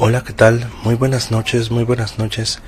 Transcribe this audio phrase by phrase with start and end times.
[0.00, 0.70] Hola, ¿qué tal?
[0.84, 2.60] Muy buenas noches, muy buenas noches.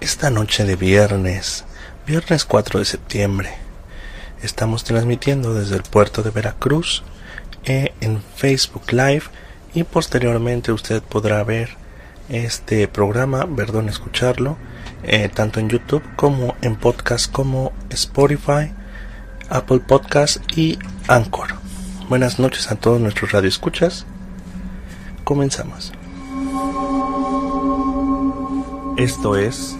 [0.00, 1.64] Esta noche de viernes,
[2.08, 3.50] viernes 4 de septiembre,
[4.42, 7.04] estamos transmitiendo desde el puerto de Veracruz
[7.66, 9.22] eh, en Facebook Live
[9.74, 11.68] y posteriormente usted podrá ver
[12.28, 14.56] este programa, perdón, escucharlo,
[15.04, 18.72] eh, tanto en YouTube como en podcast como Spotify,
[19.50, 21.46] Apple Podcast y Anchor.
[22.08, 24.04] Buenas noches a todos nuestros radioescuchas.
[25.22, 25.92] Comenzamos.
[29.02, 29.74] Esto es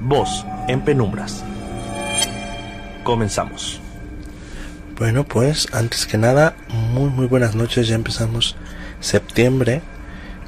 [0.00, 1.44] Voz en Penumbras.
[3.04, 3.80] Comenzamos.
[4.98, 6.56] Bueno, pues antes que nada,
[6.92, 8.56] muy muy buenas noches, ya empezamos
[8.98, 9.82] septiembre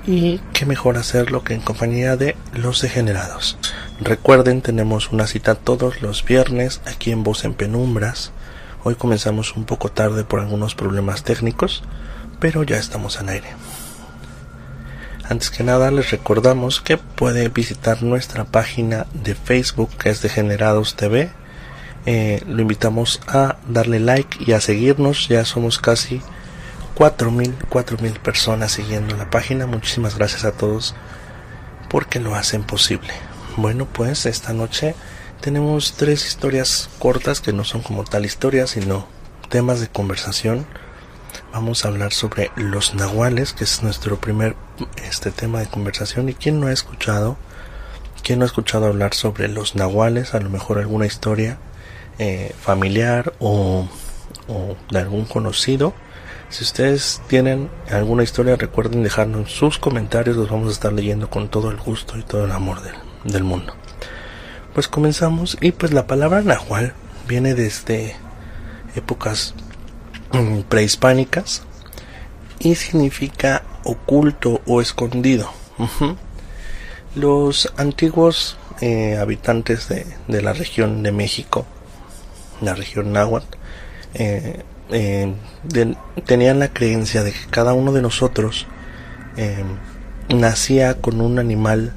[0.04, 3.56] y qué mejor hacerlo que en compañía de los degenerados.
[4.00, 8.32] Recuerden, tenemos una cita todos los viernes aquí en Voz en Penumbras.
[8.82, 11.84] Hoy comenzamos un poco tarde por algunos problemas técnicos,
[12.41, 13.50] pero ya estamos en aire.
[15.28, 20.97] Antes que nada les recordamos que puede visitar nuestra página de Facebook que es Degenerados
[20.97, 21.30] TV.
[22.06, 25.28] Eh, lo invitamos a darle like y a seguirnos.
[25.28, 26.20] Ya somos casi
[26.97, 29.66] 4.000 4.000 personas siguiendo la página.
[29.66, 30.94] Muchísimas gracias a todos
[31.88, 33.12] porque lo hacen posible.
[33.56, 34.94] Bueno pues esta noche
[35.41, 39.06] tenemos tres historias cortas que no son como tal historias sino
[39.50, 40.66] temas de conversación
[41.52, 44.56] vamos a hablar sobre los nahuales, que es nuestro primer
[45.05, 46.28] este tema de conversación.
[46.28, 47.36] ¿Y quién no ha escuchado?
[48.22, 50.34] ¿Quién no ha escuchado hablar sobre los nahuales?
[50.34, 51.58] A lo mejor alguna historia
[52.19, 53.88] eh, familiar o,
[54.48, 55.94] o, de algún conocido.
[56.48, 61.48] Si ustedes tienen alguna historia, recuerden dejarnos sus comentarios, los vamos a estar leyendo con
[61.48, 62.94] todo el gusto y todo el amor del,
[63.25, 63.75] del mundo.
[64.75, 66.94] Pues comenzamos y pues la palabra nahual
[67.27, 68.16] viene desde
[68.94, 69.55] épocas
[70.69, 71.62] prehispánicas
[72.58, 75.50] y significa oculto o escondido.
[77.14, 81.66] Los antiguos eh, habitantes de, de, la región de México,
[82.60, 83.56] la región náhuatl,
[84.15, 85.34] eh, eh,
[86.26, 88.66] tenían la creencia de que cada uno de nosotros
[90.28, 91.94] nacía con un animal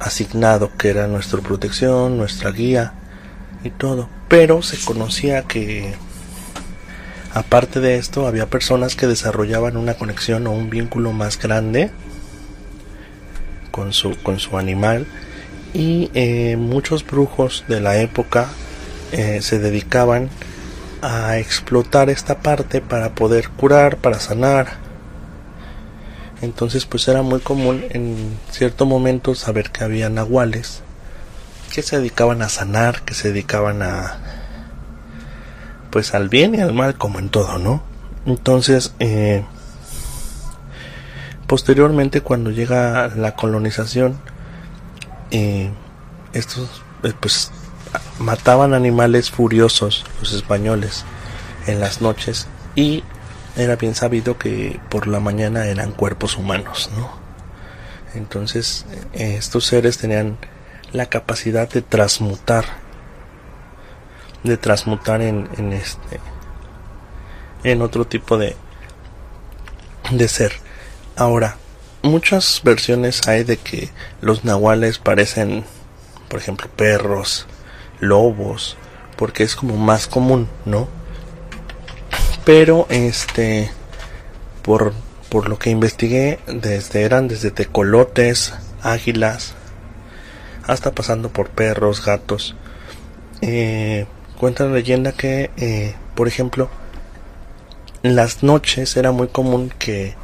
[0.00, 2.94] asignado que era nuestra protección, nuestra guía
[3.62, 5.94] y todo, pero se conocía que
[7.34, 11.90] Aparte de esto, había personas que desarrollaban una conexión o un vínculo más grande
[13.70, 15.06] con su, con su animal
[15.72, 18.48] y eh, muchos brujos de la época
[19.12, 20.28] eh, se dedicaban
[21.00, 24.74] a explotar esta parte para poder curar, para sanar.
[26.42, 30.82] Entonces pues era muy común en cierto momento saber que había nahuales
[31.72, 34.41] que se dedicaban a sanar, que se dedicaban a
[35.92, 37.82] pues al bien y al mal como en todo, ¿no?
[38.24, 39.44] Entonces, eh,
[41.46, 44.18] posteriormente cuando llega la colonización,
[45.30, 45.70] eh,
[46.32, 47.52] estos eh, pues
[48.18, 51.04] mataban animales furiosos los españoles
[51.66, 53.04] en las noches y
[53.56, 57.10] era bien sabido que por la mañana eran cuerpos humanos, ¿no?
[58.14, 60.38] Entonces estos seres tenían
[60.92, 62.81] la capacidad de transmutar
[64.44, 66.20] de transmutar en, este
[67.64, 68.56] en otro tipo de
[70.10, 70.52] de ser.
[71.16, 71.56] Ahora
[72.02, 75.64] muchas versiones hay de que los nahuales parecen
[76.28, 77.46] por ejemplo perros
[78.00, 78.76] lobos
[79.16, 80.88] porque es como más común no
[82.44, 83.70] pero este
[84.62, 84.92] por
[85.28, 89.54] por lo que investigué desde eran desde tecolotes águilas
[90.66, 92.56] hasta pasando por perros gatos
[93.42, 94.06] eh,
[94.42, 96.68] Cuenta la leyenda que, eh, por ejemplo,
[98.02, 100.16] en las noches era muy común que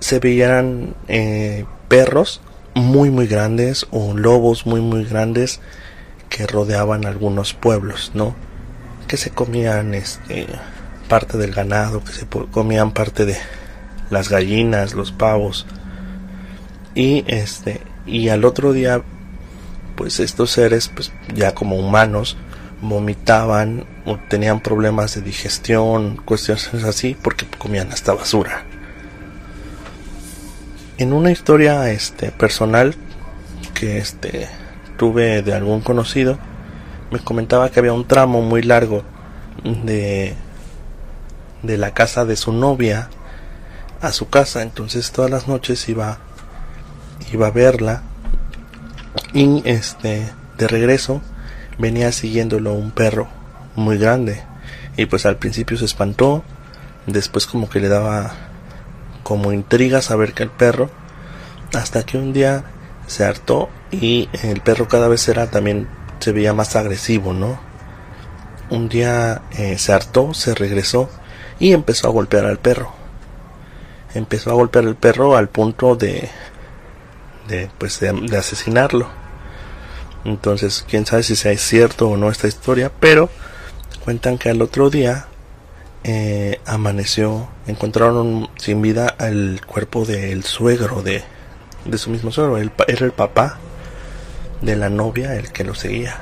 [0.00, 2.42] se veían eh, perros
[2.74, 5.60] muy muy grandes o lobos muy muy grandes
[6.28, 8.36] que rodeaban algunos pueblos, ¿no?
[9.08, 10.46] Que se comían este
[11.08, 13.38] parte del ganado, que se comían parte de
[14.10, 15.64] las gallinas, los pavos.
[16.94, 19.00] Y este y al otro día
[19.96, 22.36] pues estos seres pues ya como humanos
[22.88, 28.64] vomitaban o tenían problemas de digestión, cuestiones así, porque comían hasta basura.
[30.98, 32.94] En una historia este personal
[33.74, 34.48] que este
[34.96, 36.38] tuve de algún conocido,
[37.10, 39.02] me comentaba que había un tramo muy largo
[39.62, 40.34] de
[41.62, 43.08] de la casa de su novia
[44.00, 46.18] a su casa, entonces todas las noches iba
[47.32, 48.02] iba a verla
[49.32, 51.22] y este de regreso
[51.78, 53.28] venía siguiéndolo un perro
[53.74, 54.42] muy grande
[54.96, 56.42] y pues al principio se espantó
[57.06, 58.32] después como que le daba
[59.22, 60.90] como intriga saber que el perro
[61.74, 62.64] hasta que un día
[63.06, 65.88] se hartó y el perro cada vez era también
[66.18, 67.58] se veía más agresivo, ¿no?
[68.70, 71.08] Un día eh, se hartó, se regresó
[71.58, 72.92] y empezó a golpear al perro.
[74.14, 76.28] Empezó a golpear al perro al punto de,
[77.48, 79.08] de pues de, asesinarlo.
[80.26, 83.30] Entonces, quién sabe si sea cierto o no esta historia, pero
[84.04, 85.26] cuentan que al otro día
[86.02, 91.22] eh, amaneció, encontraron sin vida el cuerpo del suegro de,
[91.84, 93.58] de su mismo suegro, era el papá
[94.62, 96.18] de la novia el que lo seguía.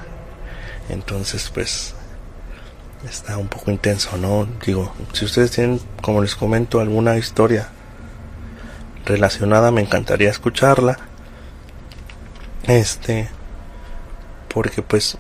[0.91, 1.95] Entonces, pues
[3.09, 4.47] está un poco intenso, ¿no?
[4.67, 7.71] Digo, si ustedes tienen, como les comento, alguna historia
[9.07, 10.99] relacionada, me encantaría escucharla.
[12.67, 13.31] Este,
[14.55, 15.19] porque pues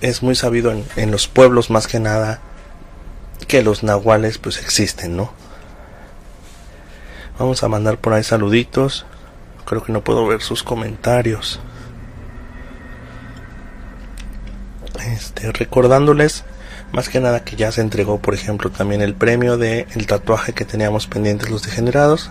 [0.00, 2.40] es muy sabido en, en los pueblos más que nada
[3.46, 5.32] que los nahuales pues existen, ¿no?
[7.38, 9.06] Vamos a mandar por ahí saluditos.
[9.64, 11.60] Creo que no puedo ver sus comentarios.
[15.06, 16.44] Este, recordándoles
[16.92, 20.52] más que nada que ya se entregó, por ejemplo, también el premio de el tatuaje
[20.52, 22.30] que teníamos pendientes los degenerados.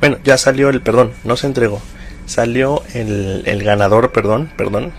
[0.00, 1.80] Bueno, ya salió el, perdón, no se entregó.
[2.26, 4.92] Salió el, el ganador, perdón, perdón.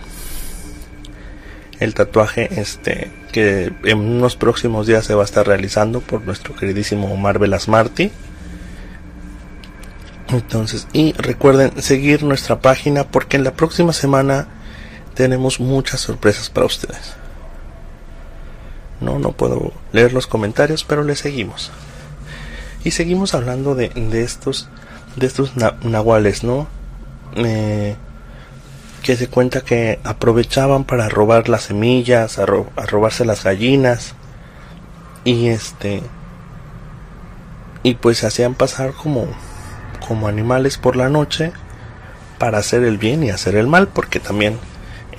[1.80, 6.54] El tatuaje, este, que en unos próximos días se va a estar realizando por nuestro
[6.54, 8.10] queridísimo Omar Velasmarty.
[10.28, 14.46] Entonces, y recuerden seguir nuestra página porque en la próxima semana
[15.14, 17.14] tenemos muchas sorpresas para ustedes.
[19.00, 21.70] No, no puedo leer los comentarios, pero le seguimos.
[22.84, 24.68] Y seguimos hablando de, de estos,
[25.16, 26.68] de estos nahuales, ¿no?
[27.36, 27.96] Eh,
[29.04, 34.14] que se cuenta que aprovechaban para robar las semillas, a, robarse las gallinas
[35.24, 36.02] y este
[37.82, 39.28] y pues se hacían pasar como
[40.08, 41.52] como animales por la noche
[42.38, 44.58] para hacer el bien y hacer el mal porque también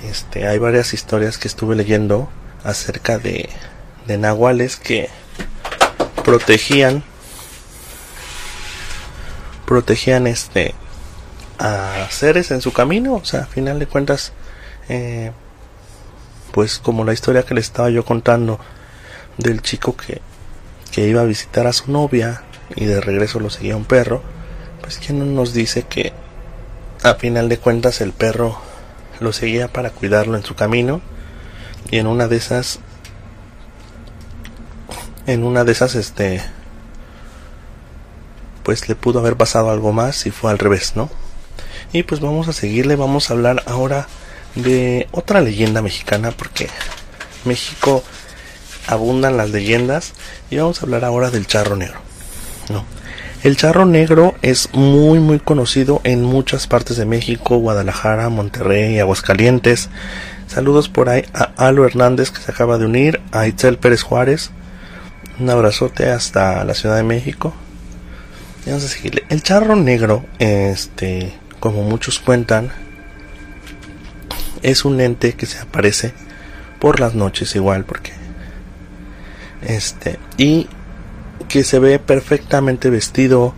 [0.02, 2.28] este, hay varias historias que estuve leyendo
[2.64, 3.48] acerca de,
[4.08, 5.10] de nahuales que
[6.24, 7.04] protegían
[9.64, 10.74] protegían este
[11.58, 14.32] a seres en su camino o sea a final de cuentas
[14.88, 15.32] eh,
[16.52, 18.58] pues como la historia que le estaba yo contando
[19.38, 20.20] del chico que,
[20.92, 22.42] que iba a visitar a su novia
[22.74, 24.22] y de regreso lo seguía un perro
[24.80, 26.12] pues quién no nos dice que
[27.02, 28.58] a final de cuentas el perro
[29.20, 31.00] lo seguía para cuidarlo en su camino
[31.90, 32.80] y en una de esas
[35.26, 36.42] en una de esas este
[38.66, 41.08] pues le pudo haber pasado algo más y fue al revés, ¿no?
[41.92, 44.06] Y pues vamos a seguirle, vamos a hablar ahora
[44.54, 46.68] de otra leyenda mexicana porque
[47.44, 48.02] México
[48.86, 50.14] abundan las leyendas
[50.50, 52.00] y vamos a hablar ahora del charro negro,
[52.70, 52.84] ¿no?
[53.42, 59.88] El charro negro es muy muy conocido en muchas partes de México, Guadalajara, Monterrey, Aguascalientes.
[60.48, 64.50] Saludos por ahí a Alo Hernández que se acaba de unir, a Itzel Pérez Juárez.
[65.38, 67.52] Un abrazote hasta la Ciudad de México.
[68.64, 69.24] vamos a seguirle.
[69.28, 72.70] El charro negro, este, como muchos cuentan,
[74.62, 76.12] es un ente que se aparece
[76.80, 78.12] por las noches igual porque
[79.62, 80.68] este y
[81.48, 83.54] que se ve perfectamente vestido,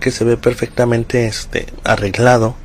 [0.00, 2.56] que se ve perfectamente este arreglado,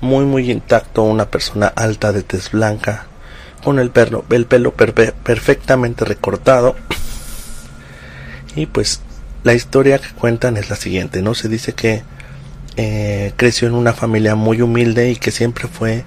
[0.00, 3.06] muy muy intacto, una persona alta de tez blanca,
[3.62, 6.76] con el pelo, el pelo perfectamente recortado.
[8.54, 9.00] Y pues
[9.44, 11.34] la historia que cuentan es la siguiente, ¿no?
[11.34, 12.02] Se dice que
[12.76, 16.04] eh, creció en una familia muy humilde y que siempre fue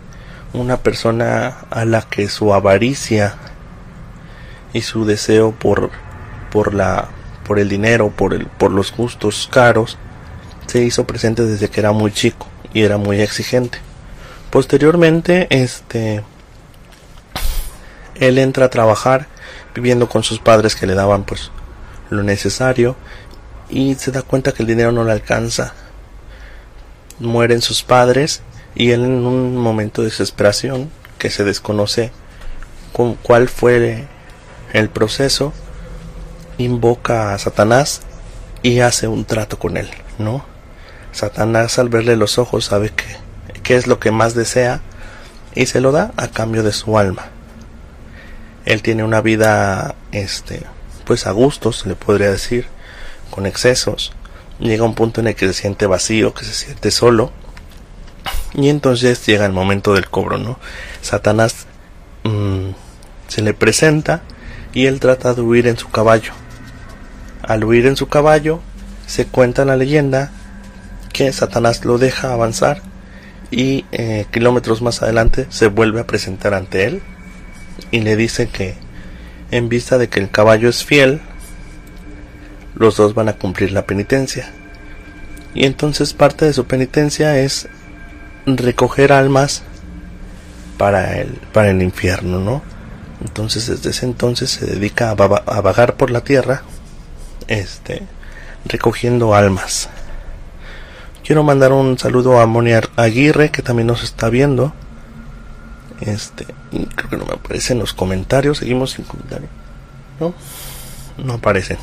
[0.54, 3.36] una persona a la que su avaricia
[4.74, 5.92] y su deseo por,
[6.52, 7.10] por la
[7.50, 9.98] por el dinero, por, el, por los gustos caros,
[10.68, 12.46] se hizo presente desde que era muy chico
[12.76, 13.80] y era muy exigente.
[14.52, 16.24] Posteriormente, este,
[18.20, 19.26] él entra a trabajar
[19.74, 21.50] viviendo con sus padres que le daban pues
[22.12, 22.96] lo necesario
[23.68, 25.74] y se da cuenta que el dinero no le alcanza.
[27.20, 28.42] Mueren sus padres
[28.76, 32.12] y él en un momento de desesperación que se desconoce
[32.94, 34.08] con cuál fue
[34.74, 35.54] el proceso
[36.58, 38.02] invoca a Satanás
[38.62, 40.46] y hace un trato con él, ¿no?
[41.12, 43.06] Satanás al verle los ojos sabe que
[43.64, 44.82] qué es lo que más desea
[45.56, 47.28] y se lo da a cambio de su alma.
[48.66, 50.64] Él tiene una vida este
[51.06, 52.68] pues a gustos, le podría decir,
[53.32, 54.12] con excesos.
[54.60, 57.32] Llega un punto en el que se siente vacío, que se siente solo.
[58.54, 60.60] Y entonces llega el momento del cobro, ¿no?
[61.02, 61.68] Satanás
[62.24, 62.72] mm,
[63.28, 64.22] se le presenta
[64.74, 66.34] y él trata de huir en su caballo
[67.50, 68.62] al huir en su caballo,
[69.08, 70.32] se cuenta la leyenda
[71.12, 72.84] que Satanás lo deja avanzar
[73.50, 77.02] y eh, kilómetros más adelante se vuelve a presentar ante él
[77.90, 78.76] y le dice que
[79.50, 81.22] en vista de que el caballo es fiel,
[82.76, 84.52] los dos van a cumplir la penitencia.
[85.54, 87.68] Y entonces parte de su penitencia es
[88.46, 89.64] recoger almas
[90.78, 92.62] para el, para el infierno, ¿no?
[93.22, 96.64] Entonces desde ese entonces se dedica a, vagar por la tierra,
[97.48, 98.04] este,
[98.66, 99.90] recogiendo almas.
[101.26, 104.74] Quiero mandar un saludo a Monia Aguirre, que también nos está viendo.
[106.02, 106.46] Este,
[106.96, 108.60] creo que no me aparecen los comentarios.
[108.60, 109.52] Seguimos sin comentarios.
[110.20, 110.34] ¿No?
[111.24, 111.78] No aparecen.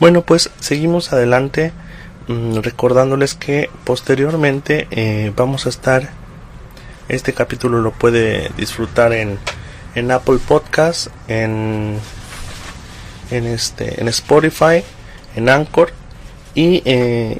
[0.00, 1.72] Bueno, pues seguimos adelante.
[2.28, 6.10] Mm, recordándoles que posteriormente eh, vamos a estar.
[7.08, 9.38] Este capítulo lo puede disfrutar en,
[9.94, 11.98] en Apple Podcast, en,
[13.30, 14.84] en, este, en Spotify,
[15.34, 15.90] en Anchor
[16.54, 16.82] y,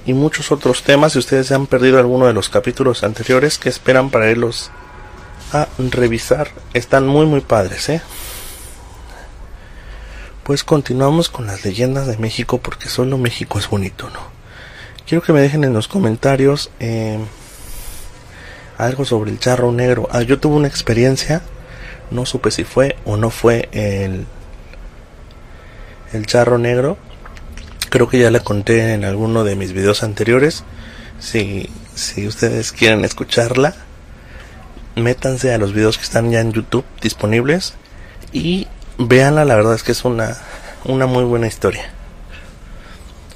[0.06, 1.12] y, muchos otros temas.
[1.12, 4.70] Si ustedes se han perdido alguno de los capítulos anteriores que esperan para irlos
[5.52, 8.00] a revisar, están muy muy padres, ¿eh?
[10.49, 14.21] Pues continuamos con las leyendas de México porque solo México es bonito, ¿no?
[15.07, 17.19] Quiero que me dejen en los comentarios eh,
[18.78, 20.09] algo sobre el charro negro.
[20.11, 21.43] Ah, yo tuve una experiencia,
[22.11, 24.25] no supe si fue o no fue el,
[26.14, 26.97] el charro negro
[27.90, 30.64] Creo que ya la conté en alguno de mis videos anteriores.
[31.21, 33.75] Si, si ustedes quieren escucharla,
[34.97, 37.75] métanse a los videos que están ya en YouTube disponibles
[38.33, 38.67] y
[38.99, 39.45] véanla.
[39.45, 40.37] La verdad es que es una,
[40.85, 41.90] una muy buena historia.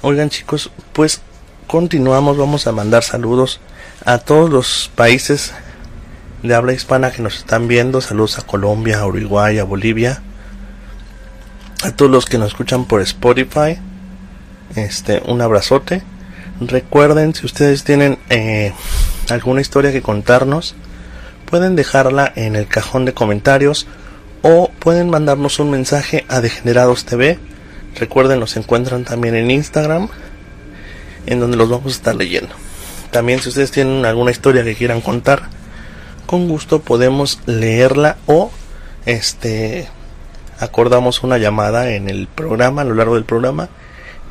[0.02, 1.23] Oigan chicos, pues
[1.66, 2.37] continuamos.
[2.37, 3.61] Vamos a mandar saludos
[4.04, 5.54] a todos los países
[6.42, 8.00] de habla hispana que nos están viendo.
[8.00, 10.23] Saludos a Colombia, a Uruguay, a Bolivia.
[11.85, 13.78] A todos los que nos escuchan por Spotify
[14.76, 16.02] este, un abrazote.
[16.61, 18.73] Recuerden, si ustedes tienen eh,
[19.28, 20.75] alguna historia que contarnos,
[21.47, 23.87] pueden dejarla en el cajón de comentarios
[24.42, 27.38] o pueden mandarnos un mensaje a Degenerados TV.
[27.96, 30.08] Recuerden, nos encuentran también en Instagram,
[31.26, 32.54] en donde los vamos a estar leyendo.
[33.11, 35.42] También si ustedes tienen alguna historia que quieran contar,
[36.26, 38.50] con gusto podemos leerla o
[39.04, 39.88] este
[40.58, 43.68] acordamos una llamada en el programa a lo largo del programa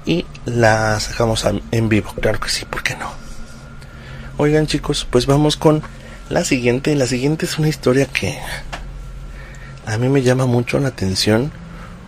[0.06, 2.14] y la sacamos en vivo.
[2.20, 3.12] Claro que sí, ¿por qué no?
[4.38, 5.84] Oigan chicos, pues vamos con
[6.30, 6.96] la siguiente.
[6.96, 8.40] La siguiente es una historia que
[9.92, 11.52] a mí me llama mucho la atención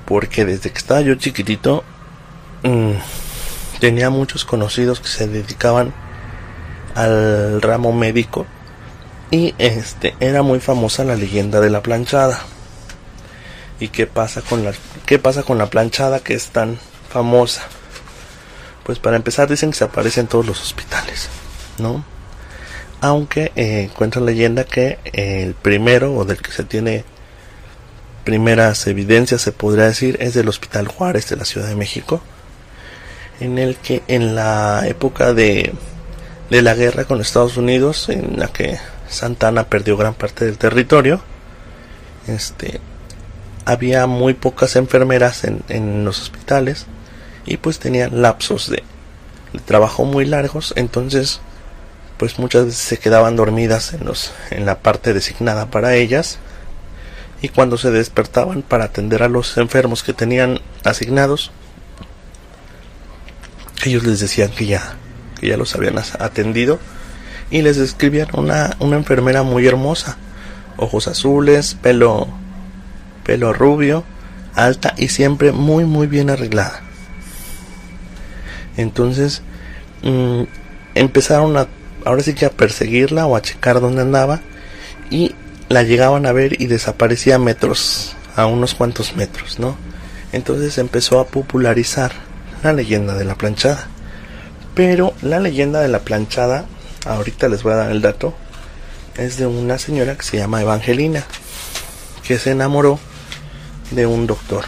[0.06, 1.84] porque desde que estaba yo chiquitito
[2.64, 2.94] mm,
[3.82, 5.94] tenía muchos conocidos que se dedicaban
[6.96, 8.46] al ramo médico
[9.32, 12.40] y este era muy famosa la leyenda de la planchada.
[13.82, 14.72] ¿Y qué pasa con la
[15.06, 17.64] qué pasa con la planchada que es tan famosa?
[18.86, 21.28] Pues para empezar dicen que se aparece en todos los hospitales,
[21.80, 22.06] ¿no?
[23.02, 27.04] Aunque eh, cuenta leyenda que el primero o del que se tiene
[28.24, 32.22] primeras evidencias se podría decir es del Hospital Juárez de la Ciudad de México,
[33.40, 35.74] en el que en la época de,
[36.50, 38.78] de la guerra con Estados Unidos, en la que
[39.10, 41.22] Santana perdió gran parte del territorio,
[42.28, 42.80] este,
[43.66, 46.86] había muy pocas enfermeras en, en los hospitales
[47.46, 48.84] y pues tenían lapsos de,
[49.66, 51.40] trabajo muy largos, entonces
[52.18, 56.40] pues muchas veces se quedaban dormidas en los en la parte designada para ellas
[57.44, 61.52] y cuando se despertaban para atender a los enfermos que tenían asignados
[63.86, 64.96] ellos les decían que ya
[65.40, 66.80] que ya los habían atendido
[67.52, 70.18] y les describían una, una enfermera muy hermosa
[70.78, 72.28] ojos azules pelo
[73.26, 74.04] pelo rubio
[74.56, 76.82] alta y siempre muy muy bien arreglada.
[78.78, 79.42] Entonces
[80.04, 80.44] mm,
[80.96, 81.68] empezaron a,
[82.06, 84.42] ahora sí que a perseguirla o a checar dónde andaba
[85.10, 85.36] y
[85.70, 89.78] la llegaban a ver y desaparecía metros, a unos cuantos metros, ¿no?
[90.32, 92.12] Entonces empezó a popularizar
[92.64, 93.88] la leyenda de la planchada.
[94.74, 96.66] Pero la leyenda de la planchada,
[97.06, 98.34] ahorita les voy a dar el dato,
[99.18, 101.24] es de una señora que se llama Evangelina,
[102.26, 103.00] que se enamoró
[103.92, 104.66] de un doctor.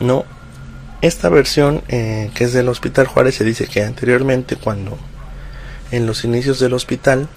[0.00, 0.26] No,
[1.00, 4.98] esta versión, eh, que es del Hospital Juárez, se dice que anteriormente, cuando
[5.90, 7.28] en los inicios del hospital,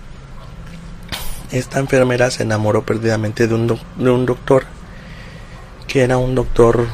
[1.51, 4.65] esta enfermera se enamoró perdidamente de un, de un doctor,
[5.87, 6.87] que era un doctor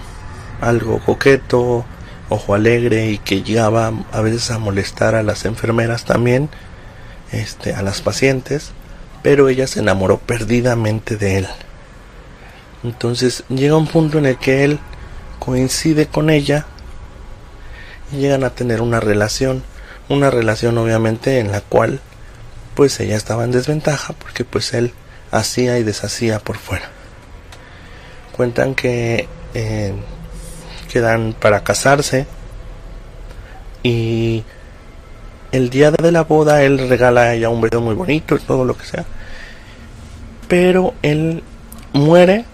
[0.61, 1.85] algo coqueto,
[2.29, 6.49] ojo alegre y que llegaba a veces a molestar a las enfermeras también,
[7.31, 8.71] este, a las pacientes,
[9.21, 11.47] pero ella se enamoró perdidamente de él.
[12.83, 14.79] Entonces llega un punto en el que él
[15.39, 16.65] coincide con ella
[18.11, 19.63] y llegan a tener una relación,
[20.07, 21.99] una relación obviamente en la cual
[22.75, 24.93] pues ella estaba en desventaja porque pues él
[25.31, 26.89] hacía y deshacía por fuera.
[28.35, 29.93] Cuentan que eh,
[30.91, 32.27] quedan para casarse
[33.81, 34.43] y
[35.51, 38.65] el día de la boda él regala a ella un vestido muy bonito y todo
[38.65, 39.05] lo que sea.
[40.47, 41.43] Pero él
[41.93, 42.45] muere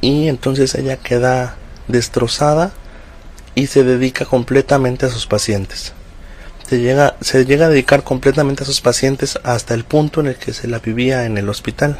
[0.00, 2.72] y entonces ella queda destrozada
[3.54, 5.92] y se dedica completamente a sus pacientes.
[6.72, 10.36] Se llega, se llega a dedicar completamente a sus pacientes hasta el punto en el
[10.36, 11.98] que se la vivía en el hospital.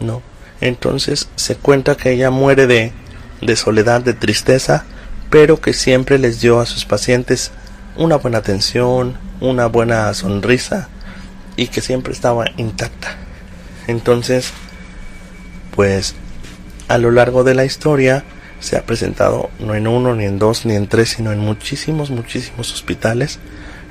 [0.00, 0.22] ¿No?
[0.60, 2.92] Entonces se cuenta que ella muere de,
[3.40, 4.86] de soledad, de tristeza,
[5.30, 7.52] pero que siempre les dio a sus pacientes
[7.96, 10.88] una buena atención, una buena sonrisa
[11.54, 13.14] y que siempre estaba intacta.
[13.86, 14.50] Entonces,
[15.76, 16.16] pues
[16.88, 18.24] a lo largo de la historia
[18.62, 22.10] se ha presentado no en uno, ni en dos, ni en tres, sino en muchísimos,
[22.10, 23.40] muchísimos hospitales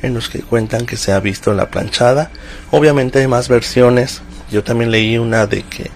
[0.02, 2.32] en los que cuentan que se ha visto la planchada.
[2.72, 4.22] Obviamente hay más versiones.
[4.50, 5.92] Yo también leí una de que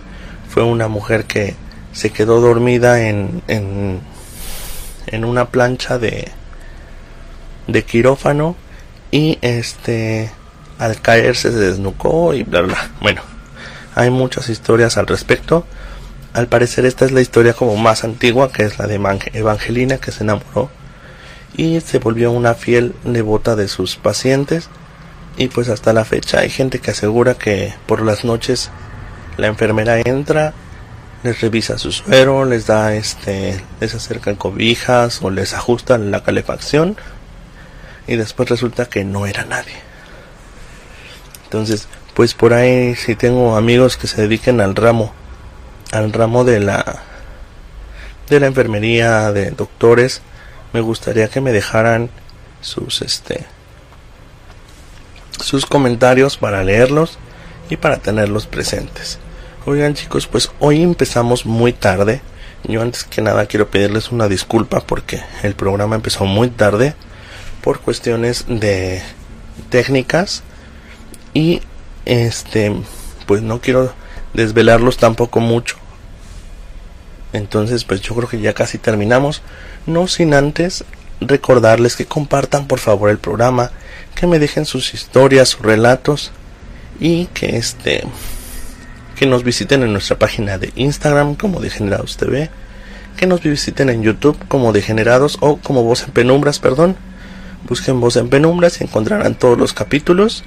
[0.50, 1.56] fue una mujer que
[1.94, 4.02] se quedó dormida en, en,
[5.08, 6.30] en una plancha de,
[7.68, 8.58] de quirófano
[9.10, 10.32] y este
[10.78, 12.92] al caerse se desnucó y bla bla.
[13.00, 13.22] Bueno,
[13.96, 15.66] hay muchas historias al respecto.
[16.36, 18.96] Al parecer esta es la historia como más antigua, que es la de
[19.32, 20.70] Evangelina, que se enamoró
[21.56, 24.68] y se volvió una fiel devota de sus pacientes.
[25.38, 28.70] Y pues hasta la fecha hay gente que asegura que por las noches
[29.38, 30.54] la enfermera entra,
[31.24, 36.98] les revisa su suero, les da este, les acercan cobijas o les ajustan la calefacción
[38.08, 39.78] y después resulta que no era nadie.
[41.46, 45.14] Entonces, pues por ahí si tengo amigos que se dediquen al ramo
[45.96, 47.04] al ramo de la
[48.30, 50.22] de la enfermería de doctores
[50.74, 52.10] me gustaría que me dejaran
[52.62, 53.46] sus este
[55.40, 57.18] sus comentarios para leerlos
[57.70, 59.20] y para tenerlos presentes
[59.66, 62.22] oigan chicos pues hoy empezamos muy tarde
[62.64, 66.94] yo antes que nada quiero pedirles una disculpa porque el programa empezó muy tarde
[67.62, 69.02] por cuestiones de
[69.70, 70.44] técnicas
[71.34, 71.62] y
[72.06, 72.76] este
[73.26, 73.94] pues no quiero
[74.36, 75.78] desvelarlos tampoco mucho.
[77.36, 79.42] Entonces, pues yo creo que ya casi terminamos.
[79.86, 80.84] No sin antes
[81.22, 83.72] recordarles que compartan por favor el programa,
[84.16, 86.32] que me dejen sus historias, sus relatos
[87.00, 88.04] y que este
[89.16, 92.50] que nos visiten en nuestra página de Instagram como Degenerados TV,
[93.16, 96.98] que nos visiten en YouTube como Degenerados o como Voz en Penumbras, perdón.
[97.68, 100.44] Busquen Voz en Penumbras y encontrarán todos los capítulos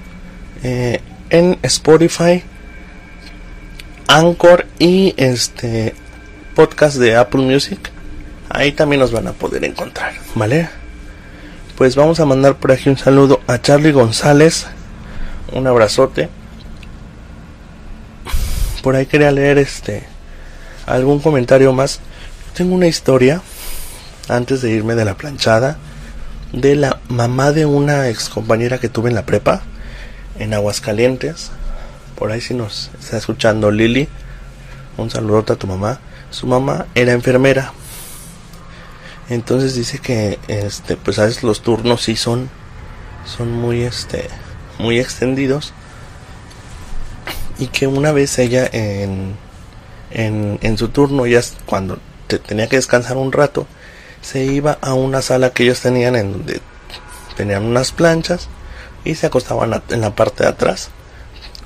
[0.63, 2.43] eh, en Spotify
[4.07, 5.95] Anchor y este
[6.59, 7.93] podcast de Apple Music.
[8.49, 10.69] Ahí también nos van a poder encontrar, ¿vale?
[11.77, 14.67] Pues vamos a mandar por aquí un saludo a Charlie González.
[15.53, 16.29] Un abrazote.
[18.83, 20.03] Por ahí quería leer este
[20.85, 22.01] algún comentario más.
[22.55, 23.41] Tengo una historia
[24.29, 25.79] antes de irme de la planchada
[26.53, 29.63] de la mamá de una ex compañera que tuve en la prepa
[30.41, 31.53] en Aguascalientes
[32.19, 34.09] por ahí si nos está escuchando Lili,
[34.97, 36.01] un saludote a tu mamá.
[36.31, 37.73] Su mamá era enfermera.
[39.29, 42.49] Entonces dice que este pues a veces los turnos sí son
[43.27, 44.29] son muy este
[44.79, 45.75] muy extendidos
[47.59, 49.37] y que una vez ella en
[50.11, 51.99] en, en su turno ya cuando
[52.47, 53.67] tenía que descansar un rato
[54.23, 56.61] se iba a una sala que ellos tenían en donde
[57.37, 58.49] tenían unas planchas
[59.05, 60.89] y se acostaban en la parte de atrás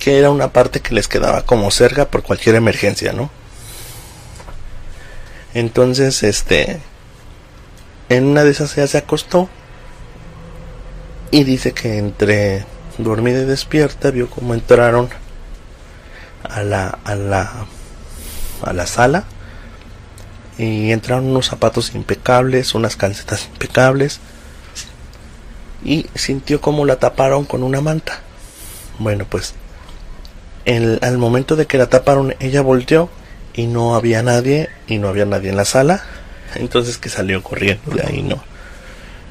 [0.03, 3.31] que era una parte que les quedaba como cerca por cualquier emergencia, ¿no?
[5.55, 6.81] Entonces, este,
[8.09, 9.49] en una de esas ya se acostó
[11.31, 12.65] y dice que entre
[12.99, 15.09] dormida y despierta vio cómo entraron
[16.43, 17.67] a la a la
[18.63, 19.25] a la sala
[20.59, 24.21] y entraron unos zapatos impecables, unas calcetas impecables
[25.85, 28.21] y sintió como la taparon con una manta.
[28.99, 29.55] Bueno, pues
[30.67, 33.09] al momento de que la taparon, ella volteó
[33.55, 36.03] y no había nadie y no había nadie en la sala.
[36.55, 38.43] Entonces que salió corriendo de ahí, ¿no?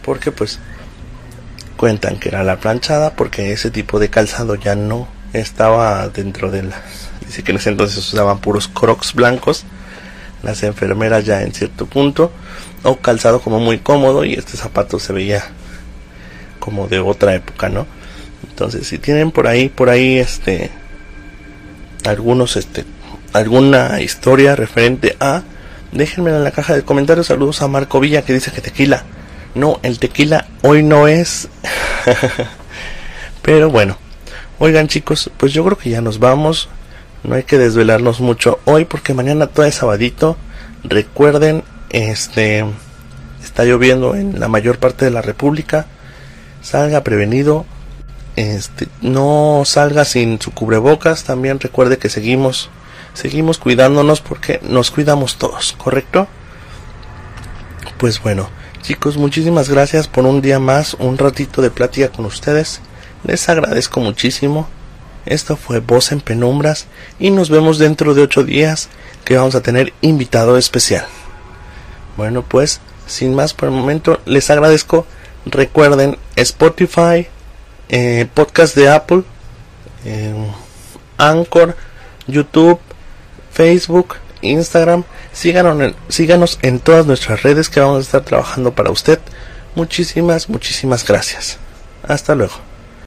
[0.04, 0.60] Porque pues
[1.78, 6.64] cuentan que era la planchada porque ese tipo de calzado ya no estaba dentro de
[6.64, 6.80] las...
[7.26, 9.64] Dice que en ese entonces usaban puros crocs blancos,
[10.44, 12.32] las enfermeras ya en cierto punto,
[12.84, 15.44] o calzado como muy cómodo y este zapato se veía
[16.60, 17.88] como de otra época, ¿no?
[18.50, 20.72] Entonces si tienen por ahí, por ahí este
[22.06, 22.86] algunos este
[23.34, 25.44] alguna historia referente a
[25.92, 29.04] déjenmela en la caja de comentarios saludos a Marco Villa que dice que tequila
[29.56, 31.50] no el tequila hoy no es
[33.42, 33.98] pero bueno
[34.64, 36.70] Oigan chicos, pues yo creo que ya nos vamos.
[37.24, 40.38] No hay que desvelarnos mucho hoy porque mañana todo es sabadito.
[40.84, 42.64] Recuerden, este
[43.44, 45.88] está lloviendo en la mayor parte de la República.
[46.62, 47.66] Salga prevenido.
[48.36, 51.24] Este, no salga sin su cubrebocas.
[51.24, 52.70] También recuerde que seguimos
[53.14, 56.28] seguimos cuidándonos porque nos cuidamos todos, ¿correcto?
[57.98, 58.50] Pues bueno,
[58.82, 62.82] chicos, muchísimas gracias por un día más, un ratito de plática con ustedes.
[63.24, 64.68] Les agradezco muchísimo.
[65.26, 66.88] Esto fue Voz en Penumbras
[67.20, 68.90] y nos vemos dentro de ocho días
[69.24, 71.06] que vamos a tener invitado especial.
[72.18, 75.06] Bueno, pues, sin más por el momento, les agradezco.
[75.46, 77.28] Recuerden Spotify,
[77.90, 79.24] eh, podcast de Apple,
[80.06, 80.34] eh,
[81.18, 81.76] Anchor,
[82.28, 82.80] YouTube,
[83.52, 85.04] Facebook, Instagram.
[85.34, 89.20] Síganos en, todas nuestras redes que vamos a estar trabajando para usted.
[89.76, 91.58] Muchísimas, muchísimas gracias.
[92.04, 92.71] Hasta luego.